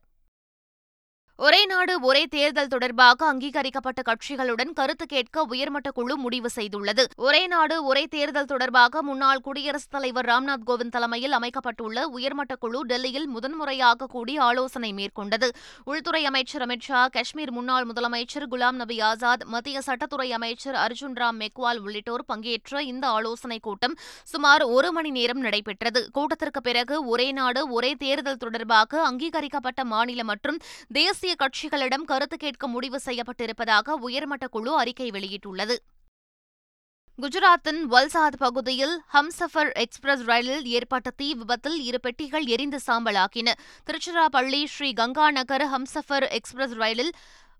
ஒரே 1.37 1.65
நாடு 1.65 1.99
ஒரே 2.01 2.25
தேர்தல் 2.25 2.67
தொடர்பாக 2.67 3.25
அங்கீகரிக்கப்பட்ட 3.25 4.01
கட்சிகளுடன் 4.01 4.69
கருத்து 4.73 5.05
கேட்க 5.05 5.41
உயர்மட்ட 5.43 5.91
குழு 5.91 6.17
முடிவு 6.17 6.49
செய்துள்ளது. 6.55 7.05
ஒரே 7.15 7.47
நாடு 7.47 7.83
ஒரே 7.83 8.03
தேர்தல் 8.03 8.45
தொடர்பாக 8.45 9.01
முன்னாள் 9.01 9.41
குடியரசுத் 9.41 9.91
தலைவர் 9.91 10.25
ராம்நாத் 10.25 10.63
கோவிந்த் 10.67 10.89
தலைமையில் 10.89 11.31
அமைக்கப்பட்டுள்ள 11.31 12.07
உயர்மட்ட 12.07 12.55
குழு 12.55 12.85
டெல்லியில் 12.85 13.27
முதன்முறையாக 13.27 14.05
கூடி 14.05 14.37
ஆலோசனை 14.37 14.93
மேற்கொண்டது. 14.93 15.49
உள்துறை 15.83 16.25
அமைச்சர் 16.25 16.61
அமித் 16.61 16.81
ஷா 16.81 17.07
காஷ்மீர் 17.07 17.51
முன்னாள் 17.51 17.85
முதலமைச்சர் 17.85 18.47
குலாம் 18.51 18.79
நபி 18.83 19.01
ஆசாத் 19.01 19.43
மத்திய 19.45 19.81
சட்டத்துறை 19.85 20.29
அமைச்சர் 20.29 20.75
அர்ஜுன் 20.75 21.19
ராம் 21.19 21.39
மெக்வால் 21.41 21.77
உள்ளிட்டோர் 21.77 22.25
பங்கேற்ற 22.25 22.83
இந்த 22.83 23.07
ஆலோசனைக் 23.07 23.63
கூட்டம் 23.63 23.97
சுமார் 24.23 24.61
ஒரு 24.61 24.91
மணி 24.91 25.09
நேரம் 25.09 25.39
நடைபெற்றது. 25.39 26.09
கூட்டத்திற்கு 26.11 26.61
பிறகு 26.61 27.05
ஒரே 27.05 27.31
நாடு 27.31 27.69
ஒரே 27.69 27.93
தேர்தல் 27.95 28.37
தொடர்பாக 28.37 29.03
அங்கீகரிக்கப்பட்ட 29.11 29.83
மாநில 29.85 30.23
மற்றும் 30.23 30.59
தேசிய 30.93 31.24
தேசிய 31.25 31.37
கட்சிகளிடம் 31.41 32.03
கருத்து 32.05 32.37
கேட்க 32.37 32.65
முடிவு 32.67 32.97
செய்யப்பட்டிருப்பதாக 33.05 33.93
உயர்மட்ட 34.07 34.45
குழு 34.47 34.71
அறிக்கை 34.77 35.07
வெளியிட்டுள்ளது. 35.09 35.75
குஜராத்தின் 37.19 37.79
வல்சாத் 37.93 38.37
பகுதியில் 38.37 38.93
ஹம்சஃபர் 39.13 39.71
எக்ஸ்பிரஸ் 39.83 40.23
ரயிலில் 40.25 40.65
ஏற்பட்ட 40.77 41.11
தீ 41.11 41.27
விபத்தில் 41.33 41.77
இரு 41.81 41.99
பெட்டிகள் 41.99 42.45
எரிந்து 42.55 42.79
சாம்பலாக்கின 42.87 43.55
திருச்சிராப்பள்ளி 43.87 44.61
ஸ்ரீ 44.65 44.89
கங்கா 44.93 45.29
நகர் 45.31 45.65
ஹம்சஃபர் 45.73 46.27
எக்ஸ்பிரஸ் 46.39 46.75
ரயிலில் 46.75 47.13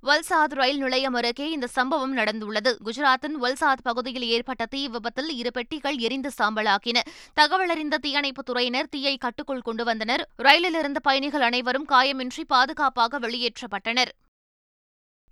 வல்சாத் 0.05 0.53
ரயில் 0.53 0.77
நிலையம் 0.77 1.13
அருகே 1.13 1.49
இந்த 1.49 1.67
சம்பவம் 1.67 2.17
நடந்துள்ளது. 2.17 2.77
குஜராத்தின் 2.85 3.35
வல்சாத் 3.41 3.81
பகுதியில் 3.83 4.21
ஏற்பட்ட 4.21 4.65
தீ 4.65 4.87
விபத்தில் 4.87 5.29
இரு 5.29 5.51
பெட்டிகள் 5.51 5.97
எரிந்து 5.97 6.31
சாம்பலாக்கின 6.41 6.99
தகவலறிந்த 7.39 7.97
தீயணைப்புத் 7.97 8.49
துறையினர் 8.49 8.89
தீயை 8.89 9.17
கட்டுக்குள் 9.17 9.61
கொண்டு 9.61 9.83
வந்தனர். 9.83 10.29
ரயிலிலிருந்து 10.35 11.01
பயணிகள் 11.01 11.41
அனைவரும் 11.41 11.85
காயமின்றி 11.89 12.43
பாதுகாப்பாக 12.47 13.19
வெளியேற்றப்பட்டனர். 13.19 14.11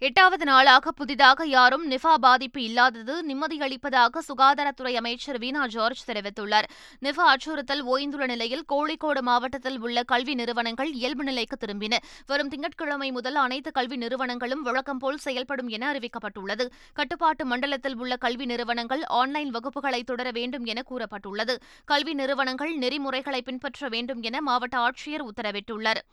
எட்டாவது 0.08 0.46
நாளாக 0.46 0.92
புதிதாக 0.92 1.46
யாரும் 1.46 1.84
நிஃபா 1.92 2.14
பாதிப்பு 2.14 2.64
இல்லாதது 2.64 3.14
நிம்மதியளிப்பதாக 3.28 4.22
சுகாதாரத்துறை 4.28 4.94
அமைச்சர் 4.94 5.38
வீனா 5.38 5.66
ஜார்ஜ் 5.66 6.02
தெரிவித்துள்ளார். 6.10 6.68
நிஃபா 7.02 7.26
அச்சுறுத்தல் 7.34 7.84
ஓய்ந்துள்ள 7.88 8.26
நிலையில் 8.26 8.64
கோழிக்கோடு 8.74 9.22
மாவட்டத்தில் 9.22 9.80
உள்ள 9.80 10.04
கல்வி 10.04 10.34
நிறுவனங்கள் 10.34 10.92
இயல்பு 10.94 11.24
நிலைக்கு 11.24 11.58
திரும்பின. 11.62 11.98
வரும் 12.26 12.48
திங்கட்கிழமை 12.48 13.12
முதல் 13.12 13.36
அனைத்து 13.36 13.72
கல்வி 13.72 13.96
நிறுவனங்களும் 13.96 14.62
வழக்கம் 14.62 14.98
போல் 14.98 15.18
செயல்படும் 15.18 15.68
என 15.68 15.94
அறிவிக்கப்பட்டுள்ளது. 15.94 16.66
கட்டுப்பாட்டு 16.94 17.46
மண்டலத்தில் 17.46 17.98
உள்ள 17.98 18.16
கல்வி 18.16 18.46
நிறுவனங்கள் 18.46 19.04
ஆன்லைன் 19.04 19.54
வகுப்புகளை 19.56 20.04
தொடர 20.04 20.32
வேண்டும் 20.32 20.66
என 20.66 20.84
கூறப்பட்டுள்ளது. 20.90 21.56
கல்வி 21.86 22.14
நிறுவனங்கள் 22.14 22.76
நெறிமுறைகளை 22.76 23.42
பின்பற்ற 23.42 23.90
வேண்டும் 23.90 24.22
என 24.22 24.42
மாவட்ட 24.42 24.78
ஆட்சியர் 24.78 25.26
உத்தரவிட்டுள்ளார். 25.32 26.04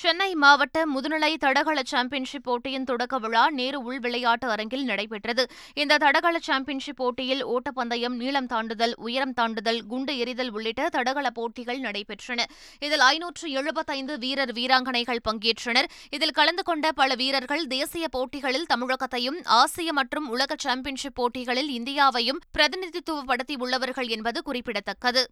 சென்னை 0.00 0.34
மாவட்ட 0.34 0.86
முதுநிலை 0.94 1.36
தடகள 1.36 1.78
சாம்பியன்ஷிப் 1.84 2.42
போட்டியின் 2.42 2.84
தொடக்க 2.84 3.18
விழா 3.18 3.50
நேரு 3.50 3.80
உள் 3.80 3.98
விளையாட்டு 3.98 4.48
அரங்கில் 4.48 4.84
நடைபெற்றது. 4.84 5.44
இந்த 5.74 5.98
தடகள 5.98 6.38
சாம்பியன்ஷிப் 6.38 6.96
போட்டியில் 6.96 7.42
ஓட்டப்பந்தயம் 7.46 8.16
நீளம் 8.16 8.46
தாண்டுதல் 8.46 8.94
உயரம் 8.96 9.34
தாண்டுதல் 9.40 9.80
குண்டு 9.86 10.18
எறிதல் 10.18 10.50
உள்ளிட்ட 10.50 10.88
தடகள 10.88 11.30
போட்டிகள் 11.30 11.80
நடைபெற்றன. 11.80 12.46
இதில் 12.78 13.00
ஐநூற்று 13.00 13.50
எழுபத்தைந்து 13.50 14.18
வீரர் 14.18 14.52
வீராங்கனைகள் 14.52 15.22
பங்கேற்றனர். 15.30 15.90
இதில் 16.10 16.36
கலந்து 16.40 16.62
கொண்ட 16.62 16.92
பல 16.92 17.14
வீரர்கள் 17.14 17.66
தேசிய 17.66 18.08
போட்டிகளில் 18.08 18.66
தமிழகத்தையும் 18.74 19.38
ஆசிய 19.44 19.92
மற்றும் 19.92 20.28
உலக 20.28 20.54
சாம்பியன்ஷிப் 20.58 21.14
போட்டிகளில் 21.14 21.70
இந்தியாவையும் 21.80 22.42
பிரதிநிதித்துவப்படுத்தியுள்ளவர்கள் 22.58 24.08
என்பது 24.08 24.42
குறிப்பிடத்தக்கது. 24.42 25.24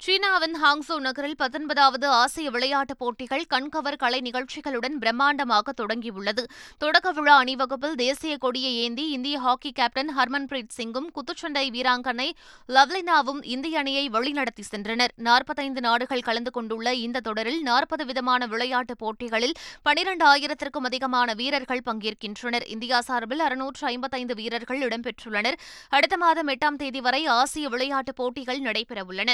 சீனாவின் 0.00 0.56
ஹாங்ஸோ 0.62 0.96
நகரில் 0.96 1.36
பத்தொன்பதாவது 1.36 2.06
ஆசிய 2.06 2.50
விளையாட்டுப் 2.50 2.98
போட்டிகள் 2.98 3.44
கண்கவர் 3.54 3.96
கலை 3.96 4.20
நிகழ்ச்சிகளுடன் 4.20 4.96
பிரம்மாண்டமாக 5.00 5.72
தொடங்கியுள்ளது. 5.80 6.42
தொடக்க 6.78 7.12
விழா 7.12 7.36
அணிவகுப்பில் 7.36 7.94
தேசிய 7.94 8.36
கொடியை 8.36 8.76
ஏந்தி 8.76 9.08
இந்திய 9.08 9.38
ஹாக்கி 9.38 9.72
கேப்டன் 9.72 10.10
ஹர்மன்பிரீத் 10.18 10.74
சிங்கும் 10.76 11.08
குத்துச்சண்டை 11.16 11.64
வீராங்கனை 11.70 12.28
லவ்லினாவும் 12.68 13.40
இந்திய 13.42 13.78
அணியை 13.78 14.08
வழிநடத்தி 14.08 14.64
சென்றனர். 14.74 15.12
நாற்பத்தைந்து 15.16 15.80
நாடுகள் 15.80 16.20
கலந்து 16.20 16.50
கொண்டுள்ள 16.50 16.94
இந்த 16.94 17.20
தொடரில் 17.20 17.62
நாற்பது 17.62 18.04
விதமான 18.04 18.46
விளையாட்டுப் 18.46 18.98
போட்டிகளில் 18.98 19.56
பனிரண்டு 19.82 20.36
ஆயிரத்திற்கும் 20.36 20.88
அதிகமான 20.90 21.34
வீரர்கள் 21.34 21.86
பங்கேற்கின்றனர். 21.90 22.66
இந்தியா 22.66 23.00
சார்பில் 23.00 23.38
அறுநூற்று 23.38 23.86
ஐம்பத்தைந்து 23.86 24.34
வீரர்கள் 24.34 24.78
இடம்பெற்றுள்ளனர். 24.78 25.58
அடுத்த 25.88 26.16
மாதம் 26.16 26.48
எட்டாம் 26.48 26.76
தேதி 26.76 27.00
வரை 27.00 27.26
ஆசிய 27.26 27.68
விளையாட்டுப் 27.68 28.16
போட்டிகள் 28.16 28.60
நடைபெறவுள்ளன. 28.60 29.32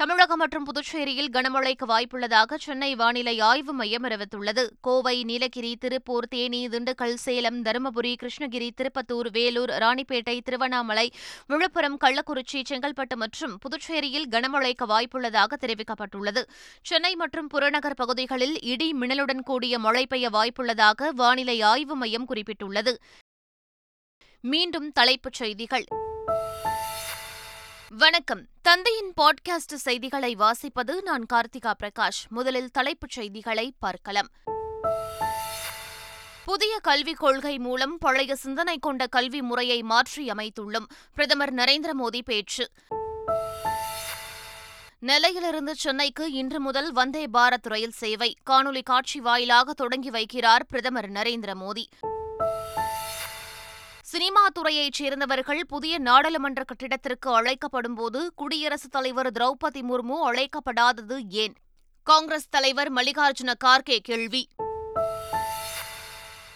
தமிழகம் 0.00 0.38
மற்றும் 0.38 0.64
புதுச்சேரியில் 0.64 1.30
கனமழைக்கு 1.32 1.86
வாய்ப்புள்ளதாக 1.88 2.54
சென்னை 2.54 2.94
வானிலை 2.94 3.40
ஆய்வு 3.40 3.72
மையம் 3.72 4.04
அறிவித்துள்ளது. 4.04 4.68
கோவை 4.80 5.24
நீலகிரி 5.24 5.76
திருப்பூர் 5.76 6.28
தேனி 6.28 6.68
திண்டுக்கல் 6.68 7.14
சேலம் 7.14 7.62
தருமபுரி 7.62 8.14
கிருஷ்ணகிரி 8.22 8.70
திருப்பத்தூர் 8.80 9.30
வேலூர் 9.30 9.68
ராணிப்பேட்டை 9.68 10.40
திருவண்ணாமலை 10.40 11.12
விழுப்புரம் 11.46 11.98
கள்ளக்குறிச்சி 12.04 12.62
செங்கல்பட்டு 12.68 13.16
மற்றும் 13.16 13.58
புதுச்சேரியில் 13.58 14.28
கனமழைக்கு 14.30 14.86
வாய்ப்புள்ளதாக 14.86 15.58
தெரிவிக்கப்பட்டுள்ளது. 15.60 16.42
சென்னை 16.82 17.14
மற்றும் 17.14 17.46
புறநகர் 17.46 17.94
பகுதிகளில் 17.94 18.60
இடி 18.62 18.92
மின்னலுடன் 18.92 19.42
கூடிய 19.42 19.78
மழை 19.78 20.06
பெய்ய 20.06 20.28
வாய்ப்புள்ளதாக 20.28 21.08
வானிலை 21.14 21.60
ஆய்வு 21.60 21.96
மையம் 21.96 22.28
குறிப்பிட்டுள்ளது. 22.28 22.94
மீண்டும் 24.40 24.92
தலைப்புச் 24.92 25.32
செய்திகள். 25.32 25.84
வணக்கம். 27.88 28.46
தந்தையின் 28.62 29.12
பாட்காஸ்ட் 29.20 29.74
செய்திகளை 29.74 30.36
வாசிப்பது 30.36 31.02
நான் 31.02 31.26
கார்த்திகா 31.32 31.72
பிரகாஷ். 31.82 32.28
முதலில் 32.28 32.70
தலைப்புச் 32.70 33.10
செய்திகளை 33.10 33.74
பார்க்கலாம். 33.78 34.26
புதிய 36.44 36.78
கல்விக் 36.78 37.16
கொள்கை 37.16 37.58
மூலம் 37.58 37.98
பழைய 37.98 38.36
சிந்தனை 38.36 38.78
கொண்ட 38.78 39.06
கல்வி 39.06 39.42
முறையை 39.42 39.84
மாற்றியமைத்துள்ளோம் 39.88 40.84
பிரதமர் 41.14 41.54
நரேந்திர 41.54 41.90
மோடி 42.02 42.20
பேச்சு. 42.24 42.70
நெல்லையிலிருந்து 45.06 45.70
சென்னைக்கு 45.70 46.32
இன்று 46.32 46.60
முதல் 46.60 46.92
வந்தே 46.92 47.26
பாரத் 47.26 47.68
ரயில் 47.68 47.92
சேவை. 47.92 48.36
காணொலி 48.50 48.82
காட்சி 48.82 49.20
வாயிலாக 49.20 49.72
தொடங்கி 49.72 50.10
வைக்கிறார் 50.10 50.62
பிரதமர் 50.68 51.10
நரேந்திர 51.10 51.54
மோடி. 51.54 51.84
சினிமா 54.26 54.48
துறையைச் 54.48 54.92
சேர்ந்தவர்கள் 54.92 55.66
புதிய 55.66 55.98
நாடாளுமன்ற 55.98 56.64
கட்டிடத்திற்கு 56.64 57.26
அழைக்கப்படும்போது 57.26 58.26
குடியரசுத் 58.34 58.90
தலைவர் 58.90 59.32
திரௌபதி 59.32 59.82
முர்மு 59.82 60.14
அழைக்கப்படாதது 60.24 61.20
ஏன்? 61.28 61.54
காங்கிரஸ் 62.02 62.48
தலைவர் 62.48 62.92
மல்லிகார்ஜுன 62.92 63.54
கார்கே 63.64 63.98
கேள்வி. 63.98 64.48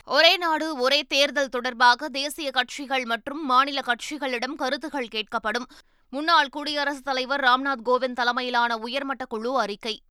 ஒரே 0.05 0.37
நாடு 0.37 0.77
ஒரே 0.77 1.03
தேர்தல் 1.03 1.49
தொடர்பாக 1.49 2.09
தேசிய 2.09 2.51
கட்சிகள் 2.51 3.05
மற்றும் 3.05 3.47
மாநில 3.47 3.81
கட்சிகளிடம் 3.81 4.55
கருத்துகள் 4.55 5.09
கேட்கப்படும். 5.11 5.65
முன்னாள் 6.11 6.49
குடியரசுத் 6.49 7.05
தலைவர் 7.05 7.41
ராம்நாத் 7.41 7.83
கோவிந்த் 7.85 8.13
தலைமையிலான 8.13 8.77
உயர்மட்ட 8.77 9.25
குழு 9.25 9.59
அறிக்கை. 9.59 10.03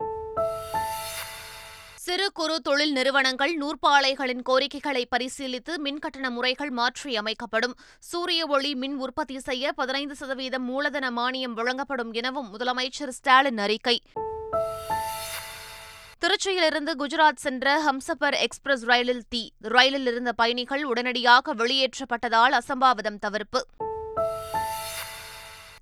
சிறு 2.10 2.32
குறு 2.32 2.62
தொழில் 2.62 2.92
நிறுவனங்கள் 2.92 3.58
நூற்பாலைகளின் 3.58 4.42
கோரிக்கைகளை 4.42 5.08
பரிசீலித்து 5.18 5.78
மின்கட்டண 5.84 6.30
முறைகள் 6.30 6.72
மாற்றியமைக்கப்படும். 6.74 7.74
சூரிய 8.00 8.46
ஒளி 8.46 8.76
மின் 8.76 8.98
உற்பத்தி 8.98 9.40
செய்ய 9.40 9.72
பதினைந்து 9.72 10.16
சதவீதம் 10.16 10.64
மூலதன 10.64 11.12
மானியம் 11.12 11.54
வழங்கப்படும் 11.54 12.12
எனவும் 12.12 12.58
முதலமைச்சர் 12.58 13.10
ஸ்டாலின் 13.10 13.58
அறிக்கை. 13.58 14.02
திருச்சியிலிருந்து 16.20 16.92
குஜராத் 17.00 17.36
சென்ற 17.36 17.84
ஹம்சபர் 17.84 18.38
எக்ஸ்பிரஸ் 18.38 18.84
ரயிலில் 18.84 19.24
தீ 19.30 19.50
ரயிலில் 19.60 20.06
இருந்த 20.06 20.34
பயணிகள் 20.34 20.84
உடனடியாக 20.84 21.56
வெளியேற்றப்பட்டதால் 21.56 22.60
அசம்பாவிதம் 22.60 23.20
தவிர்ப்பு. 23.20 23.66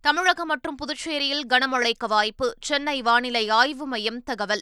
தமிழகம் 0.01 0.47
மற்றும் 0.47 0.75
புதுச்சேரியில் 0.75 1.45
கனமழைக்கு 1.49 2.07
வாய்ப்பு 2.07 2.55
சென்னை 2.61 3.01
வானிலை 3.01 3.49
ஆய்வு 3.49 3.87
மையம் 3.87 4.23
தகவல். 4.23 4.61